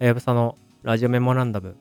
[0.00, 1.74] はやぶさのラジオメモランダム。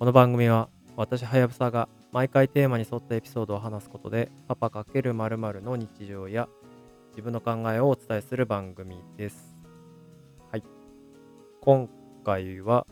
[0.00, 6.48] この番組は私はやぶさが毎回テーマに沿ったエピソードを話すことでパパ×〇〇の日常や
[7.10, 9.54] 自分の考えをお伝えする番組です。
[10.50, 10.64] はい。
[11.60, 11.88] 今
[12.24, 12.88] 回は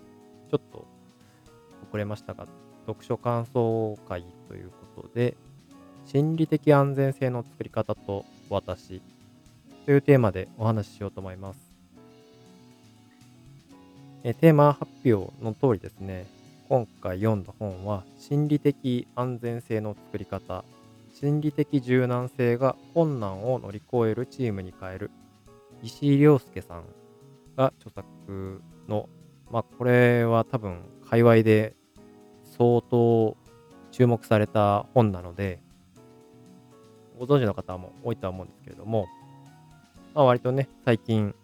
[0.48, 0.86] ちょっと
[1.88, 2.46] 遅れましたが、
[2.86, 5.36] 読書感想会ということで、
[6.04, 9.02] 心理的安全性の作り方と私
[9.86, 11.71] というテーマでお話ししようと思います。
[14.24, 16.26] えテーマ発表の通りですね、
[16.68, 20.64] 今回読んだ本は、心理的安全性の作り方、
[21.12, 25.10] 心理的柔軟性が困難を乗り越えるチームに変える、
[25.82, 26.84] 石井亮介さん
[27.56, 29.08] が著作の、
[29.50, 31.74] まあ、これは多分、界隈で
[32.56, 33.36] 相当
[33.90, 35.58] 注目された本なので、
[37.18, 39.08] ご存知の方も多いとは思うんですけれども、
[40.14, 41.34] まあ、割とね、最近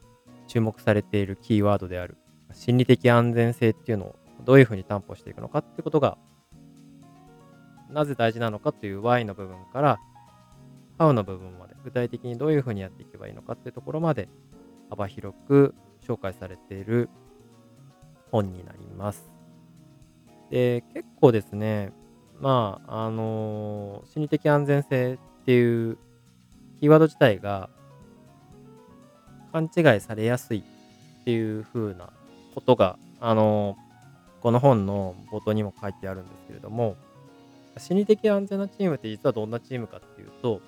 [0.46, 2.16] 注目されているキーワードである
[2.52, 6.18] 心理的安全性っていうのをどういうふうに担保していくのかってことが、
[7.90, 9.98] なぜ大事なのかという Y の部分から、
[10.98, 14.28] How の部分まで、具体的にどういうふうにやっていけばいいのかっていうところまで
[14.90, 15.74] 幅広く
[16.06, 17.08] 紹介されている
[18.30, 19.32] 本になります。
[20.50, 21.92] で、結構ですね、
[22.40, 25.98] まあ、あのー心理的安全性っていう
[26.80, 27.68] キーワード自体が
[29.52, 32.10] 勘違いされやすいっていう風な
[32.58, 33.76] ことが、あの
[34.40, 36.96] この本の冒頭にも書いてあるんですけれども、
[37.76, 40.60] 心理的安全なチームって実はどんなチームかっていうと、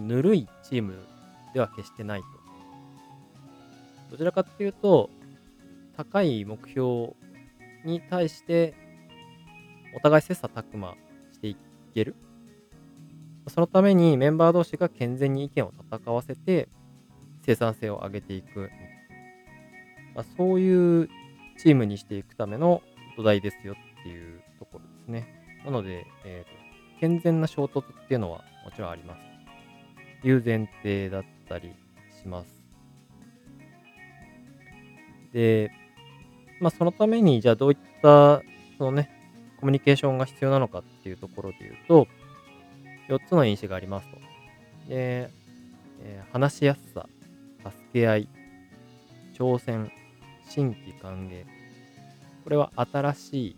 [0.00, 0.94] ぬるいチーム
[1.52, 2.26] では決してないと。
[4.12, 5.10] どちらかっていうと、
[5.96, 7.14] 高い目標
[7.84, 8.74] に対して、
[9.96, 10.94] お互い切磋琢磨
[11.32, 11.56] してい
[11.92, 12.14] ける。
[13.48, 16.68] そのためにメンバー同士が健全に意見を戦わせて、
[17.42, 18.87] 生産性を上げていくみ。
[20.18, 21.08] まあ、そういう
[21.58, 22.82] チームにしていくための
[23.16, 25.60] 土台ですよっていうところですね。
[25.64, 30.26] なので、えーと、健全な衝突っていうのはもちろんあります。
[30.26, 31.72] いう前提だったり
[32.20, 32.50] します。
[35.32, 35.70] で、
[36.60, 38.42] まあそのためにじゃあどういった
[38.76, 39.08] そのね、
[39.60, 42.08] コミュニケーションが必要なのかっていうところで言うと、
[43.08, 44.16] 4つの因子がありますと。
[44.88, 45.30] で、
[46.02, 47.06] えー話しやすさ、
[47.64, 48.28] 助け合い、
[49.34, 49.92] 挑戦、
[50.48, 51.44] 新規歓迎。
[52.42, 53.56] これは新しい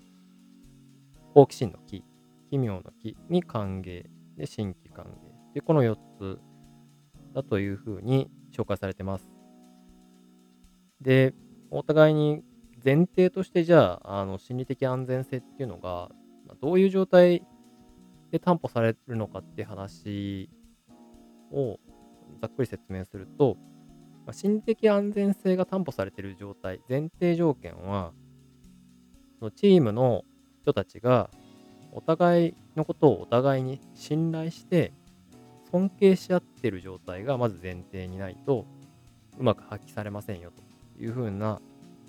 [1.34, 2.05] 好奇心の木、
[2.51, 4.05] 奇妙の木に歓迎
[4.37, 5.55] で新規歓迎。
[5.55, 6.41] で、この4つ
[7.33, 9.29] だというふうに紹介されてます。
[11.00, 11.33] で、
[11.71, 12.43] お互いに
[12.84, 16.11] 前提としてじゃあ、あの心理的安全性っていうのが、
[16.61, 17.47] どういう状態
[18.33, 20.50] で担保されるのかって話
[21.53, 21.79] を
[22.41, 23.56] ざっくり説明すると、
[24.26, 28.12] まあ心理的安全性が担保されている状態、前提条件は、
[29.38, 30.25] そのチームの
[30.62, 31.31] 人たちが
[31.92, 34.92] お互いのことをお互いに信頼して
[35.70, 38.66] 尊敬し合っている状態がまず前提にないと
[39.38, 40.52] うまく発揮されませんよ
[40.97, 41.60] というふうな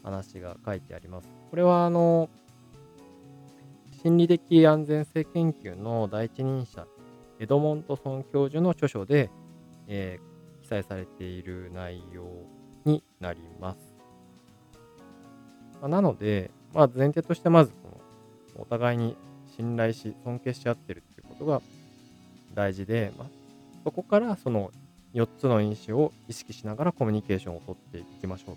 [0.03, 1.29] 話が書いてあります。
[1.49, 2.29] これはあの
[4.03, 6.85] 心理的安全性研究の第一人者
[7.39, 9.29] エドモントソン教授の著書で、
[9.88, 10.31] えー
[10.72, 12.26] 載されている内容
[12.86, 13.78] になります。
[15.82, 17.98] まあなので、まあ、前提としてまずその
[18.64, 19.18] お互いに
[19.58, 21.62] 信頼し尊敬し合ってるっていうことが
[22.56, 23.28] 大事で、まあ、
[23.84, 24.72] そこからその
[25.14, 28.56] 4つの因子を意識しながらコミュニケーションをとっていきましょう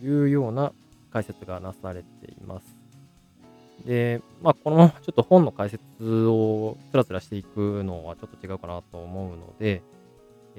[0.00, 0.72] というような
[1.12, 2.80] 解説がなされています。
[3.86, 5.82] で、まあ、このままちょっと本の解説
[6.26, 9.82] をつらつらしていくのはちょっと違うかなと思うので、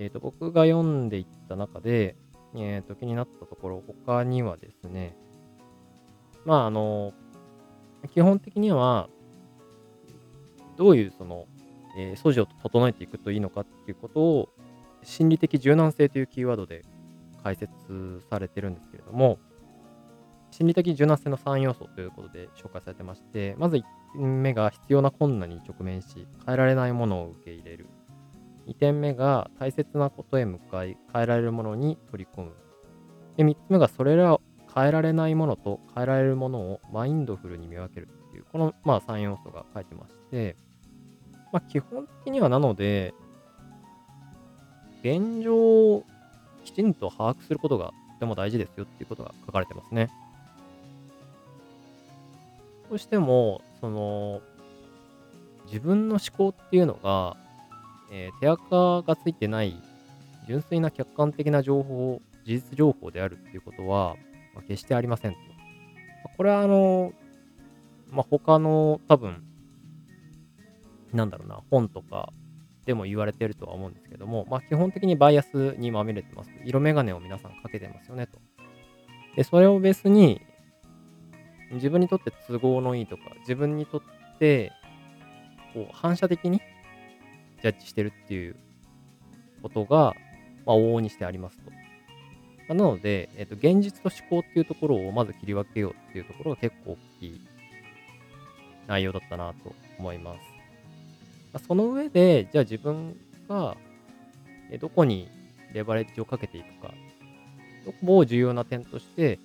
[0.02, 2.16] えー、と僕が読んでいった中で、
[2.56, 5.16] えー、と気になったところ、他にはですね、
[6.44, 7.14] まあ、あの、
[8.12, 9.10] 基本的には、
[10.76, 11.46] どういうその、
[11.96, 14.50] えー素地を整えていくといいのかっていうことを、
[15.04, 16.84] 心理的柔軟性というキーワードで
[17.44, 19.38] 解説されてるんですけれども、
[20.50, 23.84] 心理的柔軟性の3要素ということで紹介されてまして、まず1
[24.14, 27.86] 点目が必要な困難に直面し、変えられないものを受け入れる。
[28.68, 32.52] 2点目が大切なことへ向かい、変えられるものに取り込む。
[33.38, 34.42] で、3つ目がそれらを
[34.74, 40.56] 変えられないものと変えられるものをマインドフルに見分けるっていう、この、まあ、3要素が書いてまして、
[41.52, 43.14] まあ、基本的にはなので、
[45.04, 46.06] 現状を
[46.64, 50.10] きちんと把握することがとても大事ですよっていうことが書かれてますね。
[52.90, 54.42] どうしても、その、
[55.66, 57.36] 自分の思考っていうのが、
[58.12, 59.82] えー手垢がついてない
[60.48, 64.16] 純粋な客観的な情報、事実情報であるっていうことは、
[64.54, 65.38] まあ、決してありませんと。
[66.38, 67.14] これはあの、
[68.10, 69.44] まあ、他の多分、
[71.14, 72.34] なんだろうな、本とか
[72.86, 76.50] でも言われてるとは思うんですけども、まあ、基本的にバイアスにまみれてます。
[76.66, 78.40] 色眼鏡を皆さんかけてますよねと。
[79.36, 80.42] で、それをベースに、
[81.72, 84.02] 自分にとって都合のいいとか、自分にとっ
[84.40, 84.74] て、
[85.74, 86.60] こう、反射的に
[87.62, 88.56] ジャッジしてるっていう
[89.62, 90.16] ことが、
[90.66, 91.72] まあ、往々にしてありますと。
[92.70, 97.42] まなので、えっ、と、現実と思考っていうところをまず切り分けようっていうところが結構大きい
[98.88, 100.38] 内容だったなと思います。
[101.54, 103.18] まあ、その上で、じゃあ自分
[103.50, 103.76] が
[104.80, 105.30] どこに
[105.74, 106.94] レバレッジをかけていくか、
[107.86, 109.40] どこも重要な点として、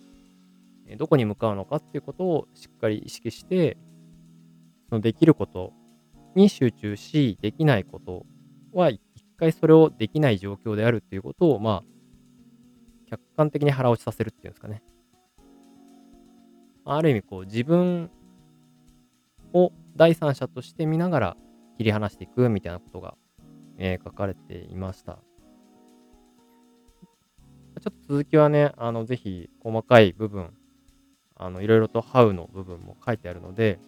[0.98, 3.76] どこに向かうのかっていうことをしっかり意識して、
[4.88, 5.72] そのできること
[6.36, 8.26] に集中し、できないこと
[8.72, 9.00] は一
[9.36, 11.84] 回それをできない状況であるっていうことを、まあ、
[13.08, 14.82] 客観的に腹落ちさせるっていうんですかね。
[16.84, 18.10] ある意味、こう、自分
[19.52, 21.36] を第三者として見ながら
[21.76, 23.16] 切り離していくみたいなことが、
[23.78, 25.18] えー、書かれていました。
[27.80, 30.54] ちょっと続きはね、あの、ぜひ細かい部分、
[31.34, 33.78] あの、いろいろと How の部分も書いてあるので、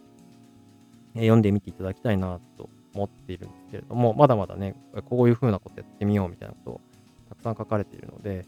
[1.15, 4.75] 読んでみていただきたいなと思っているんですけれども、まだまだね、
[5.09, 6.81] こういう風なことやってみようみたいなことを
[7.29, 8.45] たくさん書かれているので、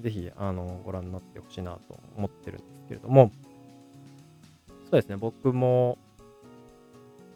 [0.00, 3.32] ぜひ、あの、ご覧になってほしいなと思ってるんですけれども、
[4.90, 5.98] そうですね、僕も、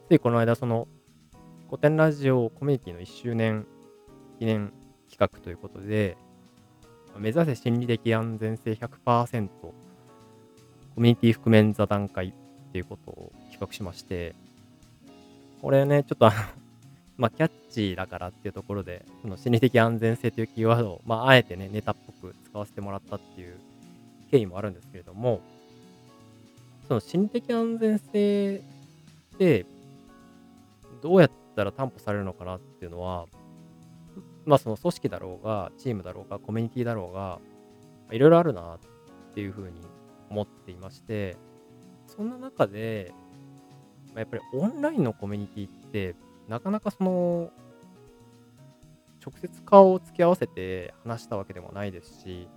[0.09, 0.87] ついこの間、その、
[1.69, 3.67] 古典ラジオコミュニティの1周年
[4.39, 4.73] 記念
[5.11, 6.17] 企画ということで、
[7.19, 9.75] 目指せ心理的安全性100%コ
[10.97, 12.33] ミュニティ覆面座談会っ
[12.73, 14.35] ていうことを企画しまして、
[15.63, 16.37] これね、ちょっとあの
[17.17, 23.57] まあ、キャッチーだからっていうところで、その心理的安全性というキーワードを、まあ、あえてね、ネタっぽく使わせてもらったっていう
[24.31, 25.41] 経緯もあるんですけれども、
[26.89, 28.63] その心理的安全性
[29.35, 29.67] って、
[31.01, 33.27] どうやったら担保されるのかなっていうのは、
[34.45, 37.39] まあ、その組織だろうが、チームだろうが、コミュニティだろうが、
[38.11, 38.79] いろいろあるなっ
[39.35, 39.81] ていうふうに
[40.29, 41.37] 思っていまして、
[42.09, 43.13] そんな中で、
[44.17, 46.15] やっぱりオンラインのコミュニティって、
[46.49, 47.51] なかなかその、
[49.25, 52.49] 直接顔を付き合わせて話したわけでもないですし、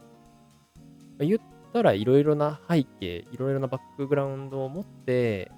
[1.20, 1.40] 言っ
[1.72, 5.52] たらいろいろな背景、いろいろなバックグラウンドを持って、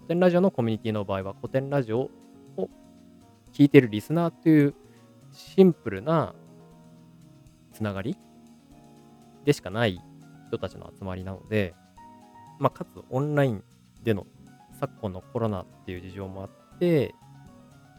[0.00, 2.10] 古典ラジオのコミュニティの場合は古典ラジオ
[2.56, 2.70] を
[3.52, 4.74] 聞いてるリスナーという
[5.32, 6.34] シンプルな
[7.72, 8.16] つながり
[9.44, 10.00] でしかない
[10.48, 11.74] 人たちの集まりなので、
[12.58, 13.64] まあ、かつオンライン
[14.02, 14.26] での
[14.78, 17.14] 昨今のコロナっていう事情もあって、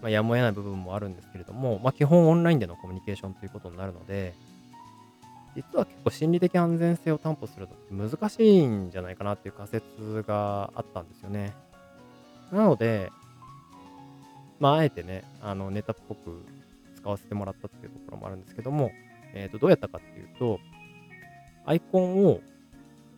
[0.02, 4.34] まあ、やむを得ない部分もあるんですけれども、まあ、基本オンラインでのコミュニケーションということになるので、
[5.56, 11.54] 実は結構心理的安全性を担保するのって難しいんじゃないかなっていう仮説があったんですよね。
[12.52, 13.12] なので、
[14.60, 16.46] まあ、あえてね、あの、ネタっぽく
[16.96, 18.92] 使わせてもらったっていうところもあるんですけども、
[19.34, 20.60] え、ー、と、どうやったかっていうと、
[21.66, 22.42] アイコンを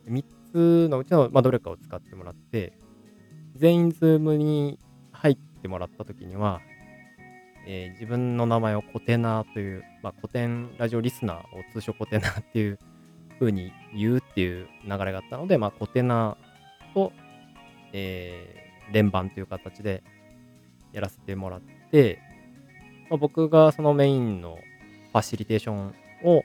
[0.08, 2.72] 3つのうちの、まあ、どれかを使ってもらって、
[3.56, 4.78] 全員ズームに
[5.12, 6.60] 入ってもらった時には、
[7.66, 12.78] えー、自分の名前をコテナーという、まあ、古典ラジオリスナーを通称コテナーっていう
[13.38, 17.12] 風に言うっていう流れがあったので、まあ、コテナーと、
[17.92, 20.02] えー、連番という形で
[20.92, 21.60] やらせてもらっ
[21.90, 22.18] て、
[23.08, 24.58] まあ、僕がそのメインの
[25.12, 25.94] ファシリテーション
[26.24, 26.44] を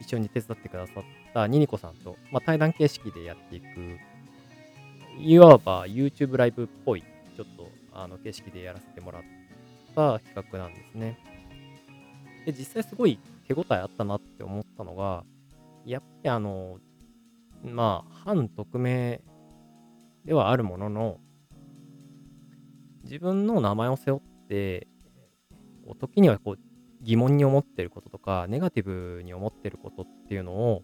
[0.00, 1.04] 一緒に手伝ってくださっ
[1.34, 3.66] たニニコさんと、まあ、対談形式でやっていく
[5.22, 7.02] いわば YouTube ライブっぽい、
[7.36, 9.22] ちょっと、あの、形式でやらせてもらっ
[9.94, 11.18] た企画なんですね。
[12.46, 15.24] で、実際すごい手応えあったなって思ったのが、
[15.84, 16.78] やっぱりあの、
[17.62, 19.20] まあ、反匿名
[20.24, 21.18] ではあるものの、
[23.04, 24.86] 自分の名前を背負って、
[25.98, 26.58] 時にはこう
[27.02, 30.82] 疑問に思ってることとか、ネガティブに思ってることっていうのを、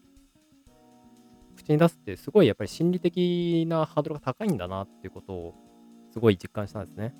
[1.66, 5.54] 口に出すってすごいやっぱり心理的なハードルが高いんだなっていうことを
[6.12, 7.12] すごい実感したんですね。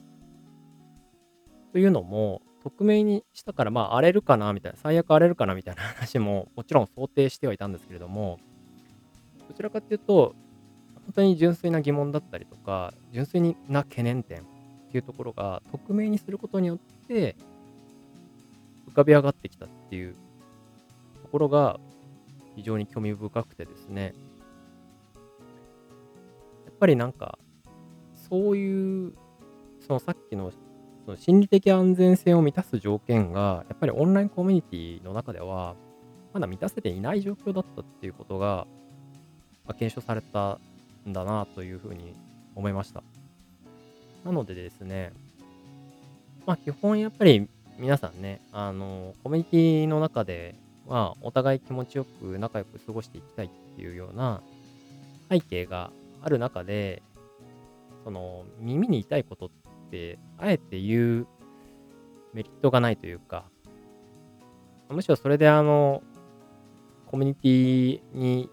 [1.72, 8.38] というのも、匿名にしたから、まあ荒れるかなみたいな、最悪荒れるかなみたいな 話ももちろん想定してはいたんですけれども、
[9.48, 10.34] どちらかっていうと、
[10.94, 14.42] 本当に純粋な疑問だったりとか、純粋な懸念点っ
[14.90, 17.36] ていうところが匿名にすることによって
[18.88, 20.14] 浮かび上がってきたっていう
[21.22, 21.78] ところが
[22.54, 24.14] 非常に興味深くてですね、
[26.76, 27.38] っぱりなんか、
[28.28, 29.14] そういう、
[29.86, 30.52] そのさっきの
[31.06, 35.76] その心理的安全性を満たす条件が、やっぱりオンラインコミュニティの中では、
[36.34, 38.66] まだ満たせていない状況だったっていうことが、
[39.64, 40.58] まあ、検証された
[41.08, 42.14] んだなというふうに
[42.56, 43.02] 思いました。
[44.24, 45.12] なのでですね、
[46.44, 50.56] まあ基本やっぱり皆さんね、あの、コミュニティの中で、
[50.88, 54.42] まあお互い気持ちよく仲良く過ごしていきたいっていうような
[55.30, 55.90] 背景が
[56.22, 57.02] ある中で、
[58.04, 59.50] その耳に痛いことっ
[59.90, 61.26] て、あえて言う
[62.32, 63.44] メリットがないというか、
[64.88, 66.02] むしろそれであの、
[67.06, 68.50] コミュニティに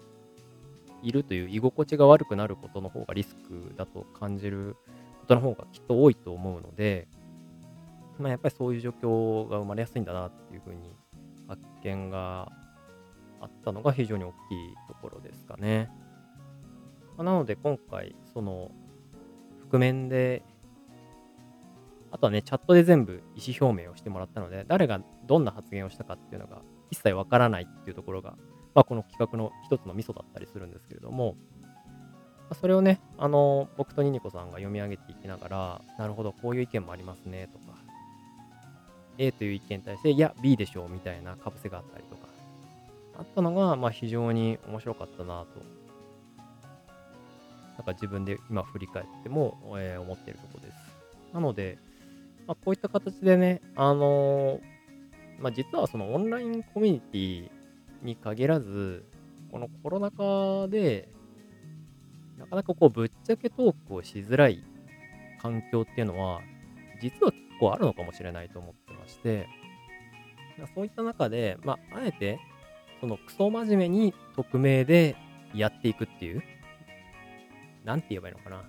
[1.02, 4.76] いるという居心地が悪くなることの方がリスクだと感じる
[5.20, 7.08] ことの方がきっと多いと思うので、
[8.18, 10.94] まあ、やっぱりそういう状況が生まれやすいんだなっていうふうに
[11.46, 12.50] 発見が
[13.40, 14.36] あったのが非常に大きい
[14.88, 15.90] ところですかね。
[17.16, 18.70] ま、なので今回、その
[19.70, 20.42] 覆面で、
[22.10, 28.36] あとはね、チャットで全部意思表明をしてもらったので、誰がどんな発言をしたかっていうのが一切わからないっていうところが、
[28.74, 31.36] まあ、この企画の一つのミソだったりするんですけれども、
[32.60, 37.76] それをね、あの、僕とニニコさんが読み上げていきながら、なるほど、こういう意見もありますね、とか、
[39.18, 42.28] A という意見に対して、いや、B でしょう、みたいなかぶせがあったりとか、
[43.18, 45.48] あったのが、まあ、非常に面白かったなと、
[47.76, 50.76] なんか自分で今振り返っても、えー、思っているところです。
[51.32, 51.78] なので、
[52.46, 54.60] まあ、こういった形でね、あのー、
[55.40, 57.50] まあ、実はそのオンラインコミュニティ
[58.02, 59.04] に限らず、
[59.50, 61.08] このコロナ禍で、
[62.38, 64.62] なかなかこう、ぶっちゃけトークをしづらい
[65.40, 66.40] 環境っていうのは、
[67.00, 69.48] 実は結構あるのかもしれないと思ってまして、
[70.74, 72.38] そういった中で、まあ、あえて、
[73.00, 75.16] そのクソ真面目に匿名で
[75.54, 76.42] やっていくっていう、
[77.84, 78.62] なんて言えばいいのかな。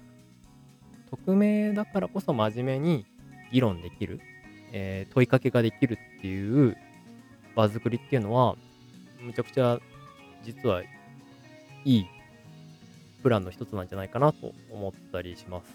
[1.10, 3.06] 匿名だからこそ真面目に
[3.52, 4.20] 議論できる、
[4.72, 6.76] えー、問いかけができるっていう
[7.56, 8.56] 場作りっていうのは、
[9.22, 9.80] むちゃくちゃ
[10.44, 10.84] 実は
[11.86, 12.06] いい
[13.24, 15.74] プランの一つなんじゃないかなと思ったりします。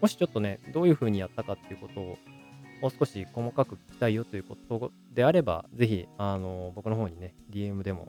[0.00, 2.18] もしちょっとね、どういう風にやったかっていうことを
[2.80, 8.08] もう少し細かく聞きたいよということであれば、ぜひ、あの、僕の方にね、DM でも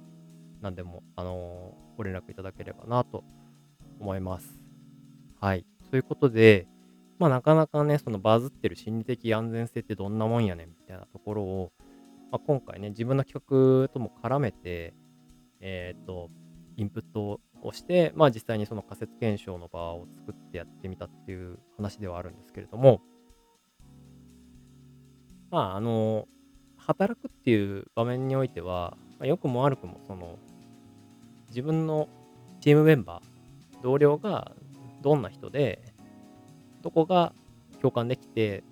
[0.62, 3.24] 何でも、あの、ご連絡いただければなと
[4.01, 4.62] 思います。
[5.39, 5.65] はい。
[5.89, 6.67] ということで、
[7.20, 11.72] まあなかなかね、そのバズってる心理的安全性ってどんなもんやねんみたいなところを、
[12.31, 13.43] まあ、今回ね、自分の企
[13.84, 14.93] 画とも絡めて、
[15.60, 16.29] えっ、ー、と、
[16.77, 23.01] インプットをして、まあ実際にその仮説検証の場を作ってやってみたっていう話ではあるんですけれども、
[25.51, 26.27] まああの、
[26.77, 30.39] 働くっていう場面においては、まあ、良くも悪くもその、
[31.50, 32.10] 自分の
[32.62, 33.31] チームメンバー、
[33.82, 34.52] 同僚が
[35.02, 35.82] どんな人で、
[36.82, 37.34] どこが
[37.82, 38.64] 共感できて、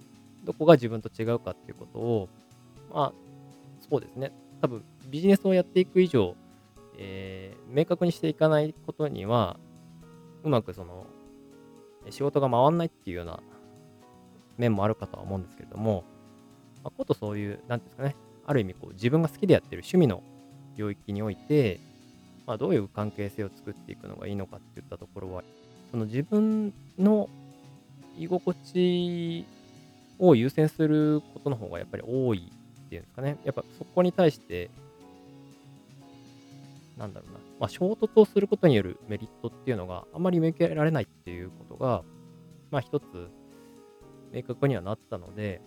[0.43, 2.29] どこが自分と違うかっていうことを、
[2.93, 3.13] まあ、
[3.89, 4.31] そうですね。
[4.61, 6.35] 多分ビジネスをやっていく以上、
[6.97, 9.57] えー、明確にしていかないことには、
[10.43, 11.05] うまくその、
[12.09, 13.39] 仕事が回らないっていうような
[14.57, 16.03] 面もあるかとは思うんですけれども、
[16.83, 20.23] まあ、ことそういう、なんですかね、ある意味こう自分が好きでやってる趣味の
[20.75, 21.79] 領域において、
[22.49, 25.43] まあ、どういう関係性を作っていくのがいいのかっていったところは、
[25.91, 27.29] その自分の
[28.17, 29.45] 居心地
[30.17, 32.51] を優先することの方がやっぱり多い
[32.87, 33.37] っていうんですかね。
[33.45, 34.71] やっぱそこに対して、
[36.97, 42.01] なんだろうな、まあ、衝突をすることによるメリットっていうのがあまり見受けられないっていうことが、
[42.71, 43.29] まあ一つ
[44.33, 45.61] 明確にはなったので、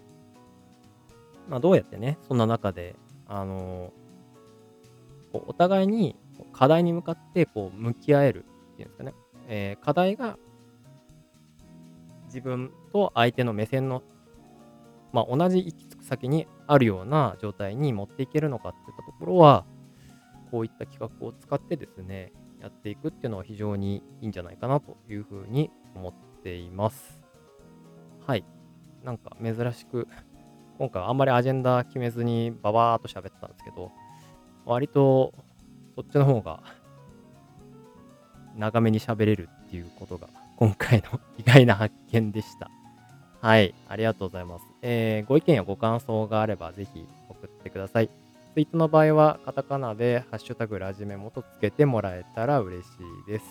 [1.49, 2.97] まあどうやってね、そんな中で、
[3.29, 6.17] あのー、お互いに
[6.53, 9.15] 課題に向かってこう向き合えるっていうんですかね。
[9.49, 10.39] えー、課題が
[12.27, 14.03] 自分と相手の目線の、
[15.13, 19.67] まあ、同じ行き着く先にあるような状態に持っていけるのかっていったところは、
[20.51, 26.13] こういった企画を使ってですね、やっていくっていうのは非常にいいんじゃないかなというふうに思っ
[26.43, 27.23] ています。
[28.27, 28.45] はい。
[29.05, 30.09] なんか珍しく、
[30.79, 33.91] 今回あんまりアジェンダ決めずにババーっと喋ってたんですけど、
[34.65, 35.35] 割と
[35.95, 36.61] そっちの方が
[38.57, 42.71] 長めに喋れるっていうことが今回の意外な発見でした。
[43.41, 44.65] はい、ありがとうございます。
[44.83, 48.09] えー、ご意見やご感想があればぜひ送ってください。
[48.55, 52.87] ツイートの場合はカタカナでハッシュタグラジメモとつけてもらえたら嬉し
[53.27, 53.45] いです。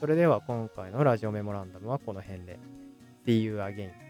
[0.00, 2.58] それでは今回のラジオメモランダムはこの辺で。
[3.26, 4.07] See you again.